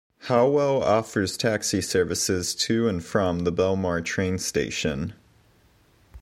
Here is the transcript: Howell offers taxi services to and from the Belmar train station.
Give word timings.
Howell 0.21 0.81
offers 0.83 1.37
taxi 1.37 1.79
services 1.79 2.55
to 2.55 2.87
and 2.87 3.05
from 3.05 3.41
the 3.43 3.51
Belmar 3.51 4.01
train 4.03 4.39
station. 4.39 5.13